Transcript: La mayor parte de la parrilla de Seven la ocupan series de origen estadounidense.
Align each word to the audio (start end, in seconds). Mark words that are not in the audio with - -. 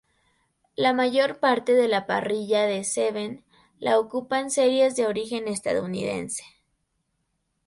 La 0.75 0.93
mayor 0.93 1.37
parte 1.39 1.75
de 1.75 1.87
la 1.87 2.07
parrilla 2.07 2.63
de 2.63 2.83
Seven 2.83 3.43
la 3.77 3.99
ocupan 3.99 4.49
series 4.49 4.95
de 4.95 5.05
origen 5.05 5.47
estadounidense. 5.47 6.43